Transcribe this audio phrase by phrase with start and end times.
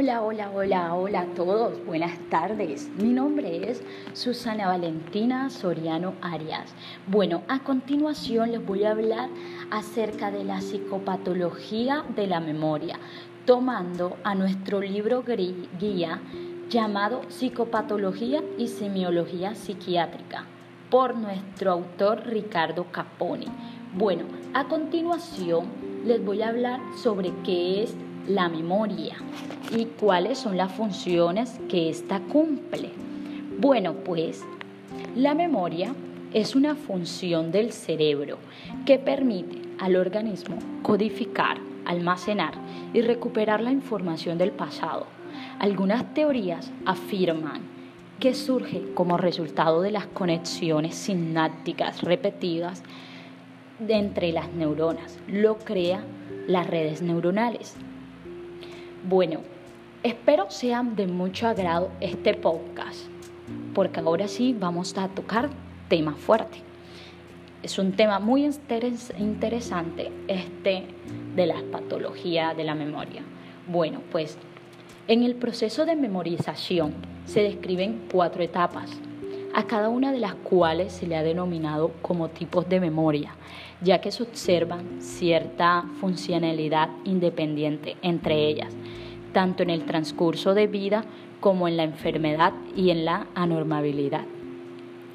[0.00, 1.84] Hola, hola, hola, hola a todos.
[1.84, 2.88] Buenas tardes.
[2.96, 3.82] Mi nombre es
[4.14, 6.74] Susana Valentina Soriano Arias.
[7.06, 9.28] Bueno, a continuación les voy a hablar
[9.70, 12.98] acerca de la psicopatología de la memoria,
[13.44, 15.22] tomando a nuestro libro
[15.78, 16.22] guía
[16.70, 20.46] llamado Psicopatología y Semiología Psiquiátrica
[20.88, 23.48] por nuestro autor Ricardo Caponi.
[23.92, 25.66] Bueno, a continuación
[26.06, 27.94] les voy a hablar sobre qué es
[28.28, 29.16] la memoria
[29.76, 32.90] y cuáles son las funciones que ésta cumple.
[33.58, 34.44] Bueno, pues
[35.14, 35.94] la memoria
[36.32, 38.38] es una función del cerebro
[38.86, 42.54] que permite al organismo codificar, almacenar
[42.92, 45.06] y recuperar la información del pasado.
[45.58, 47.62] Algunas teorías afirman
[48.20, 52.82] que surge como resultado de las conexiones sinápticas repetidas
[53.88, 55.18] entre las neuronas.
[55.26, 56.04] Lo crea
[56.46, 57.76] las redes neuronales.
[59.02, 59.40] Bueno,
[60.02, 63.06] espero sean de mucho agrado este podcast,
[63.74, 65.48] porque ahora sí vamos a tocar
[65.88, 66.58] tema fuerte.
[67.62, 68.44] Es un tema muy
[69.18, 70.84] interesante este
[71.34, 73.22] de la patología de la memoria.
[73.66, 74.36] Bueno, pues
[75.08, 76.92] en el proceso de memorización
[77.24, 78.90] se describen cuatro etapas,
[79.54, 83.34] a cada una de las cuales se le ha denominado como tipos de memoria,
[83.80, 88.72] ya que se observan cierta funcionalidad independiente entre ellas,
[89.32, 91.04] tanto en el transcurso de vida
[91.40, 94.24] como en la enfermedad y en la anormabilidad.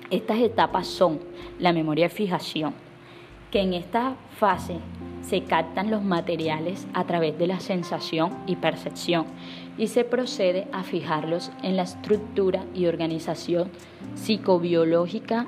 [0.09, 1.19] Estas etapas son
[1.59, 2.73] la memoria de fijación,
[3.51, 4.79] que en esta fase
[5.21, 9.25] se captan los materiales a través de la sensación y percepción
[9.77, 13.71] y se procede a fijarlos en la estructura y organización
[14.15, 15.47] psicobiológica.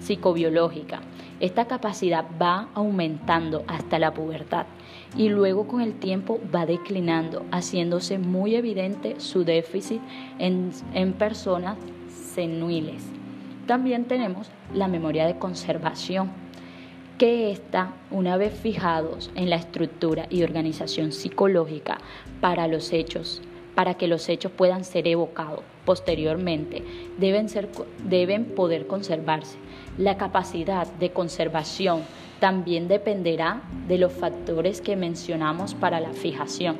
[0.00, 1.00] psicobiológica.
[1.42, 4.64] Esta capacidad va aumentando hasta la pubertad
[5.16, 10.00] y luego con el tiempo va declinando, haciéndose muy evidente su déficit
[10.38, 13.02] en, en personas seniles.
[13.66, 16.30] También tenemos la memoria de conservación,
[17.18, 21.98] que está, una vez fijados en la estructura y organización psicológica
[22.40, 23.42] para los hechos,
[23.74, 26.84] para que los hechos puedan ser evocados posteriormente,
[27.18, 27.68] deben, ser,
[28.08, 29.58] deben poder conservarse.
[29.98, 32.02] La capacidad de conservación
[32.40, 36.76] también dependerá de los factores que mencionamos para la fijación.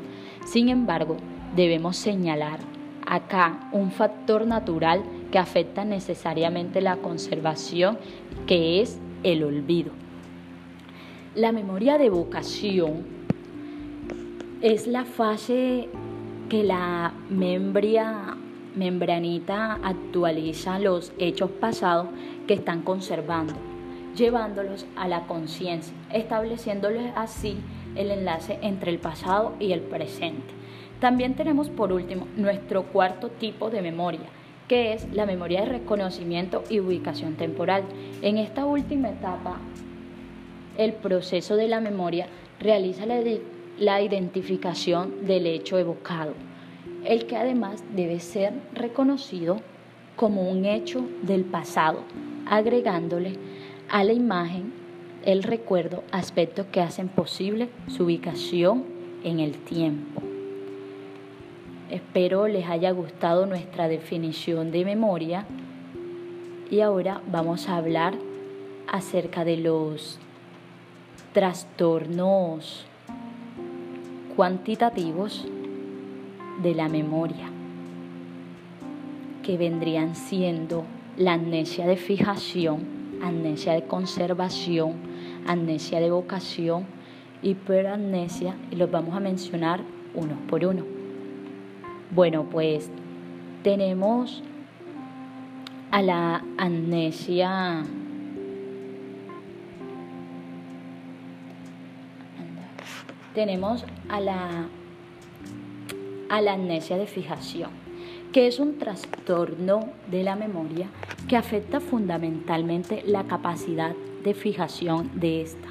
[0.46, 1.18] Sin embargo,
[1.54, 2.58] debemos señalar
[3.06, 7.98] acá un factor natural que afecta necesariamente la conservación,
[8.46, 9.92] que es el olvido.
[11.34, 13.04] La memoria de vocación
[14.60, 15.88] es la fase
[16.48, 18.36] que la membria,
[18.74, 22.08] membranita actualiza los hechos pasados
[22.46, 23.54] que están conservando,
[24.16, 27.58] llevándolos a la conciencia, estableciéndoles así
[27.94, 30.54] el enlace entre el pasado y el presente.
[31.00, 34.28] También tenemos por último nuestro cuarto tipo de memoria,
[34.68, 37.82] que es la memoria de reconocimiento y ubicación temporal.
[38.22, 39.58] En esta última etapa
[40.78, 42.26] el proceso de la memoria
[42.58, 46.32] realiza la, identificación del hecho evocado,
[47.04, 49.60] el que además debe ser reconocido
[50.16, 52.04] como un hecho del pasado,
[52.46, 53.36] agregándole
[53.88, 54.72] a la imagen
[55.24, 58.84] el recuerdo, aspectos que hacen posible su ubicación
[59.24, 60.22] en el tiempo.
[61.90, 65.46] Espero les haya gustado nuestra definición de memoria
[66.70, 68.14] y ahora vamos a hablar
[68.90, 70.19] acerca de los
[71.32, 72.86] trastornos
[74.34, 75.46] cuantitativos
[76.62, 77.48] de la memoria,
[79.42, 80.84] que vendrían siendo
[81.16, 82.86] la amnesia de fijación,
[83.22, 84.94] amnesia de conservación,
[85.46, 86.86] amnesia de vocación,
[87.42, 89.80] hiperamnesia, y los vamos a mencionar
[90.14, 90.84] uno por uno.
[92.10, 92.90] Bueno, pues
[93.62, 94.42] tenemos
[95.90, 97.84] a la amnesia
[103.34, 104.66] tenemos a la,
[106.32, 107.69] a la amnesia de fijación,
[108.32, 110.88] que es un trastorno de la memoria
[111.29, 113.94] que afecta fundamentalmente la capacidad
[114.25, 115.69] de fijación de esta.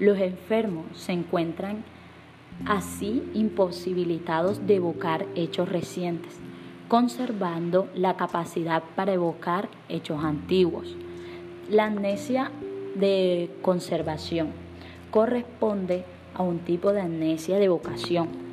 [0.00, 1.84] Los enfermos se encuentran
[2.66, 6.40] así imposibilitados de evocar hechos recientes,
[6.88, 10.96] conservando la capacidad para evocar hechos antiguos.
[11.70, 12.50] La amnesia
[12.96, 14.48] de conservación
[15.12, 16.04] corresponde
[16.34, 18.49] a un tipo de amnesia de vocación,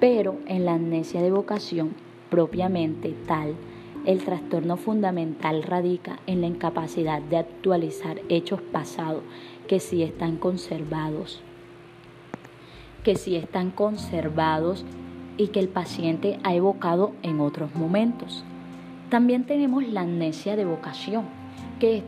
[0.00, 1.94] pero en la amnesia de vocación
[2.30, 3.54] propiamente tal,
[4.06, 9.22] el trastorno fundamental radica en la incapacidad de actualizar hechos pasados
[9.68, 11.42] que sí están conservados,
[13.04, 14.86] que sí están conservados
[15.36, 18.44] y que el paciente ha evocado en otros momentos.
[19.10, 21.24] También tenemos la amnesia de evocación,
[21.78, 22.02] que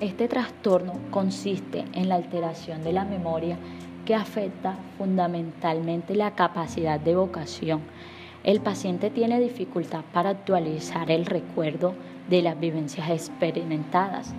[0.00, 3.56] este trastorno consiste en la alteración de la memoria
[4.06, 7.82] que afecta fundamentalmente la capacidad de evocación.
[8.44, 11.94] El paciente tiene dificultad para actualizar el recuerdo
[12.30, 14.32] de las vivencias experimentadas,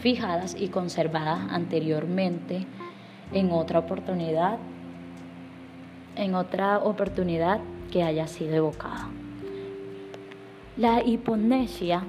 [0.00, 2.66] fijadas y conservadas anteriormente
[3.32, 4.58] en otra oportunidad,
[6.16, 7.60] en otra oportunidad
[7.90, 9.08] que haya sido evocada.
[10.76, 12.04] La hipomnesia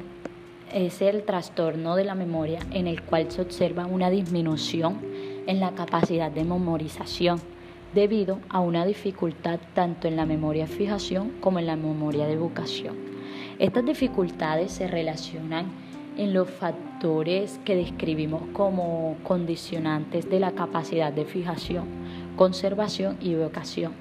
[0.74, 5.15] es el trastorno de la memoria en el cual se observa una disminución
[5.48, 7.40] en la capacidad de memorización
[7.94, 12.96] debido a una dificultad tanto en la memoria fijación como en la memoria de evocación.
[13.58, 15.68] Estas dificultades se relacionan
[16.18, 21.86] en los factores que describimos como condicionantes de la capacidad de fijación,
[22.36, 23.94] conservación y evocación,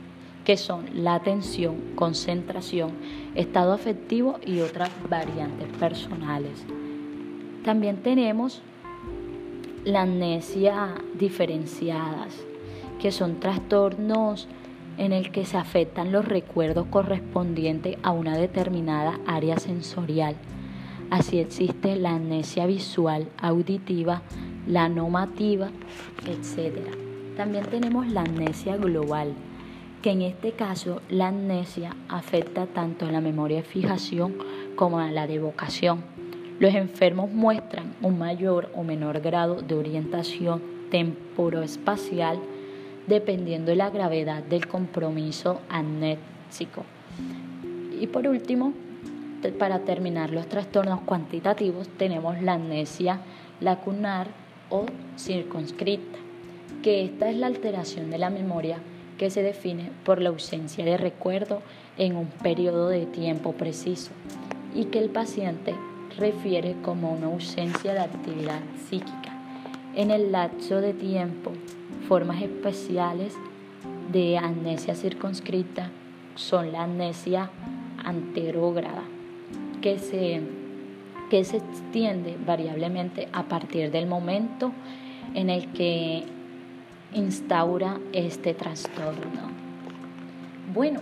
[0.45, 2.93] que son la atención, concentración,
[3.35, 6.65] estado afectivo y otras variantes personales.
[7.65, 8.63] También tenemos
[9.85, 12.35] la amnesia diferenciadas,
[13.01, 14.49] que son trastornos
[14.97, 20.37] en el que se afectan los recuerdos correspondientes a una determinada área sensorial.
[21.11, 24.23] Así existe la amnesia visual, auditiva,
[24.67, 25.69] la nomativa,
[26.27, 26.79] etc.
[27.37, 29.35] También tenemos la amnesia global,
[30.01, 34.35] que en este caso la amnesia afecta tanto a la memoria de fijación
[34.77, 36.14] como a la de evocación.
[36.61, 42.39] Los enfermos muestran un mayor o menor grado de orientación temporoespacial
[43.07, 46.85] dependiendo de la gravedad del compromiso amnésico.
[48.01, 48.73] Y por último,
[49.59, 53.21] para terminar los trastornos cuantitativos, tenemos la amnesia
[53.61, 54.29] lacunar
[54.71, 54.87] o
[55.19, 56.19] circunscrita,
[56.83, 58.79] que esta es la alteración de la memoria
[59.19, 61.63] que se define por la ausencia de recuerdo
[61.99, 64.11] en un periodo de tiempo preciso
[64.75, 65.75] y que el paciente
[66.19, 69.33] refiere como una ausencia de actividad psíquica.
[69.95, 71.53] En el lapso de tiempo,
[72.09, 73.35] formas especiales
[74.13, 75.91] de amnesia circunscrita
[76.35, 77.51] son la amnesia
[78.05, 79.03] anterógrada,
[79.81, 80.43] que se,
[81.31, 84.73] que se extiende variablemente a partir del momento
[85.35, 86.25] en el que
[87.13, 89.53] instaura este trastorno.
[90.73, 91.01] Bueno,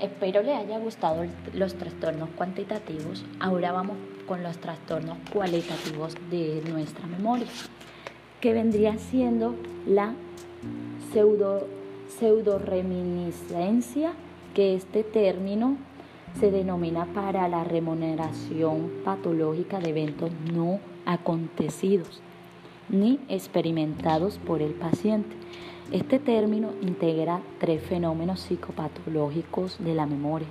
[0.00, 3.24] espero le haya gustado los trastornos cuantitativos.
[3.40, 3.96] Ahora vamos
[4.26, 7.46] con los trastornos cualitativos de nuestra memoria,
[8.40, 9.54] que vendría siendo
[9.86, 10.14] la
[11.12, 11.66] pseudo,
[12.18, 14.12] pseudoreminiscencia,
[14.54, 15.76] que este término
[16.38, 22.20] se denomina para la remuneración patológica de eventos no acontecidos
[22.88, 25.34] ni experimentados por el paciente.
[25.92, 30.48] Este término integra tres fenómenos psicopatológicos de la memoria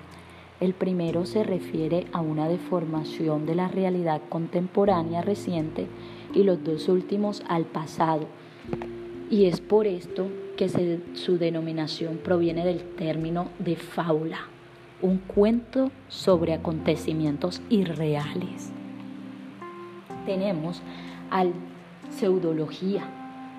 [0.59, 5.87] el primero se refiere a una deformación de la realidad contemporánea reciente
[6.33, 8.27] y los dos últimos al pasado.
[9.29, 10.69] Y es por esto que
[11.13, 14.39] su denominación proviene del término de fábula,
[15.01, 18.71] un cuento sobre acontecimientos irreales.
[20.25, 20.81] Tenemos
[21.31, 21.53] al
[22.09, 23.03] pseudología,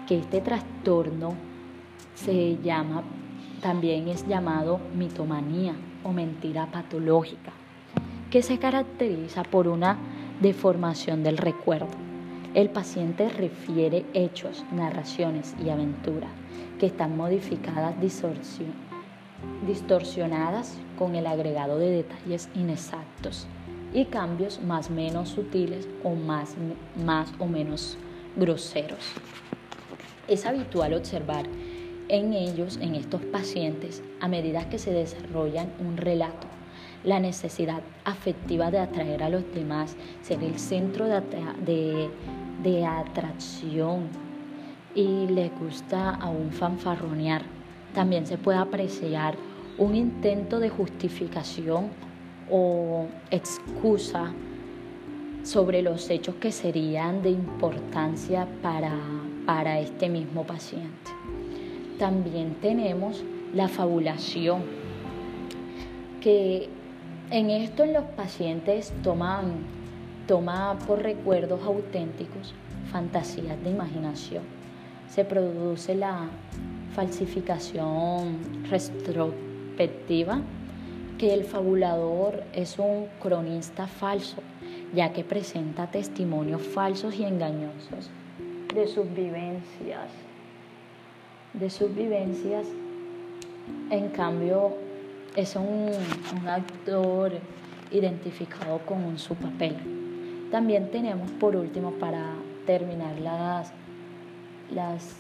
[0.09, 1.35] que este trastorno
[2.15, 3.03] se llama,
[3.61, 5.75] también es llamado mitomanía
[6.07, 7.53] o mentira patológica,
[8.31, 9.99] que se caracteriza por una
[10.41, 11.89] deformación del recuerdo.
[12.55, 16.31] El paciente refiere hechos, narraciones y aventuras
[16.79, 17.95] que están modificadas,
[19.67, 23.47] distorsionadas con el agregado de detalles inexactos
[23.93, 26.55] y cambios más o menos sutiles o más,
[27.05, 27.99] más o menos
[28.37, 29.13] groseros.
[30.29, 31.47] Es habitual observar
[32.09, 36.47] en ellos, en estos pacientes, a medida que se desarrollan un relato,
[37.05, 42.09] la necesidad afectiva de atraer a los demás, ser el centro de,
[42.63, 44.09] de, atracción
[44.95, 47.43] y les gusta aún fanfarronear.
[47.95, 49.37] También se puede apreciar
[49.79, 51.91] un intento de justificación
[52.51, 54.33] o excusa
[55.43, 58.93] sobre los hechos que serían de importancia para,
[59.47, 61.13] para este mismo paciente.
[61.99, 63.25] También tenemos
[63.55, 64.63] la fabulación,
[66.21, 66.69] que
[67.31, 69.65] en esto los pacientes toman,
[70.27, 72.55] toma por recuerdos auténticos
[72.93, 74.43] fantasías de imaginación.
[75.09, 76.29] Se produce la
[76.95, 80.43] falsificación retrospectiva,
[81.17, 84.43] que el fabulador es un cronista falso,
[84.95, 88.11] ya que presenta testimonios falsos y engañosos
[88.75, 90.26] de sus vivencias
[91.59, 92.67] de sus vivencias.
[93.91, 94.75] En cambio,
[95.35, 95.91] es un,
[96.49, 97.33] actor
[97.91, 99.77] identificado con su papel.
[100.51, 102.35] También tenemos por último para
[102.67, 103.73] terminar las
[104.71, 105.17] las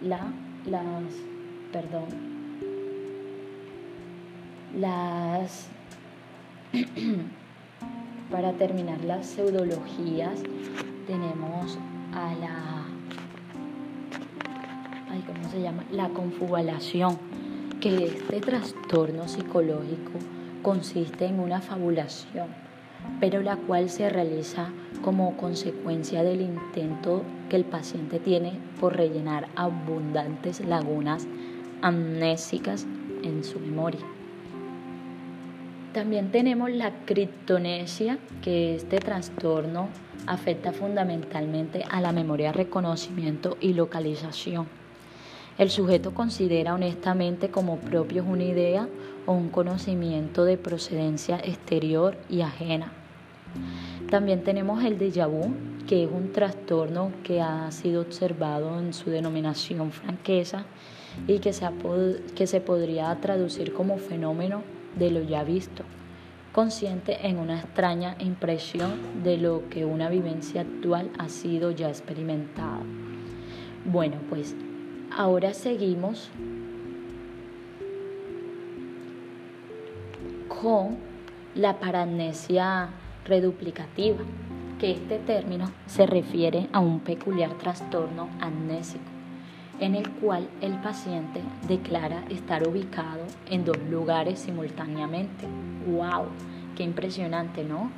[0.00, 0.32] la,
[0.64, 0.84] las
[1.72, 2.06] perdón
[4.76, 5.68] las
[8.30, 10.42] para terminar las pseudologías
[11.06, 11.78] tenemos
[12.12, 12.85] a la
[15.22, 15.84] ¿cómo se llama?
[15.90, 17.18] la confabulación
[17.80, 20.12] que este trastorno psicológico
[20.62, 22.66] consiste en una fabulación
[23.20, 24.68] pero la cual se realiza
[25.02, 31.26] como consecuencia del intento que el paciente tiene por rellenar abundantes lagunas
[31.82, 32.86] amnésicas
[33.22, 34.00] en su memoria.
[35.92, 39.88] También tenemos la criptonesia, que este trastorno
[40.26, 44.66] afecta fundamentalmente a la memoria, reconocimiento y localización.
[45.58, 48.88] El sujeto considera honestamente como propios una idea
[49.24, 52.92] o un conocimiento de procedencia exterior y ajena.
[54.10, 55.54] También tenemos el déjà vu,
[55.88, 60.66] que es un trastorno que ha sido observado en su denominación franqueza
[61.26, 61.66] y que se,
[62.34, 64.62] que se podría traducir como fenómeno
[64.98, 65.84] de lo ya visto,
[66.52, 72.82] consciente en una extraña impresión de lo que una vivencia actual ha sido ya experimentada.
[73.86, 74.54] Bueno, pues
[75.16, 76.30] ahora seguimos
[80.60, 80.98] con
[81.54, 82.90] la paramnesia
[83.24, 84.18] reduplicativa,
[84.78, 89.04] que este término se refiere a un peculiar trastorno amnésico,
[89.80, 95.46] en el cual el paciente declara estar ubicado en dos lugares simultáneamente.
[95.86, 96.26] ¡Wow!
[96.76, 97.90] ¡Qué impresionante, ¿no?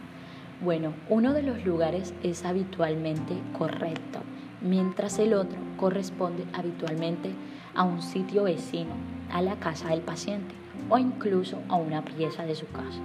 [0.61, 4.21] Bueno, uno de los lugares es habitualmente correcto,
[4.61, 7.31] mientras el otro corresponde habitualmente
[7.75, 8.93] a un sitio vecino,
[9.33, 10.55] a la casa del paciente
[10.89, 13.01] o incluso a una pieza de su casa.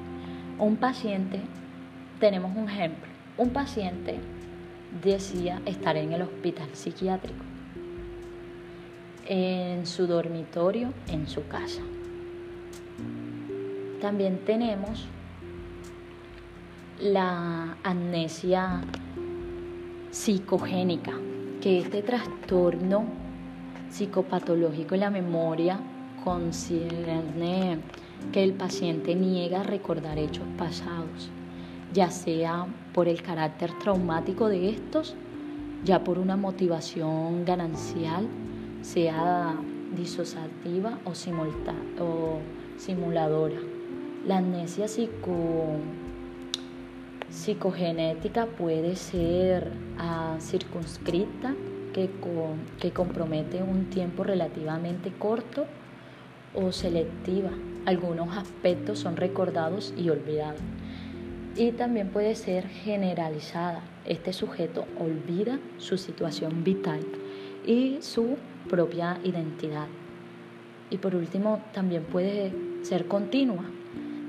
[0.57, 1.41] Un paciente,
[2.19, 4.19] tenemos un ejemplo, un paciente
[5.03, 7.43] decía estar en el hospital psiquiátrico,
[9.27, 11.81] en su dormitorio, en su casa.
[14.01, 15.07] También tenemos
[17.00, 18.81] la amnesia
[20.12, 21.13] psicogénica,
[21.63, 23.05] que este trastorno
[23.89, 25.79] psicopatológico en la memoria
[26.24, 27.79] concierne
[28.34, 31.32] que el paciente niega recordar hechos pasados
[31.93, 35.15] ya sea por el carácter traumático de estos,
[35.84, 38.27] ya por una motivación ganancial,
[38.82, 39.55] sea
[39.96, 41.12] disociativa o,
[42.03, 42.39] o
[42.77, 43.60] simuladora.
[44.25, 44.88] La amnesia
[47.33, 51.55] psicogenética puede ser ah, circunscrita,
[51.93, 52.09] que,
[52.79, 55.65] que compromete un tiempo relativamente corto
[56.53, 57.51] o selectiva.
[57.85, 60.61] Algunos aspectos son recordados y olvidados
[61.55, 63.81] y también puede ser generalizada.
[64.05, 67.01] Este sujeto olvida su situación vital
[67.65, 68.37] y su
[68.69, 69.87] propia identidad.
[70.89, 72.51] Y por último, también puede
[72.83, 73.65] ser continua,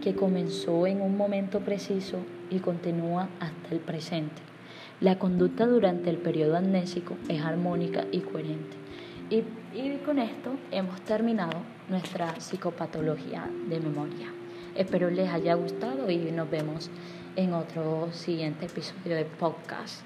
[0.04, 2.18] que comenzó en un momento preciso
[2.50, 4.42] y continúa hasta el presente.
[5.00, 8.76] La conducta durante el periodo amnésico es armónica y coherente.
[9.30, 9.36] Y,
[9.74, 11.58] y con esto hemos terminado
[11.88, 14.30] nuestra psicopatología de memoria.
[14.76, 16.90] Espero les haya gustado y nos vemos
[17.34, 20.02] en otro siguiente episodio de podcast.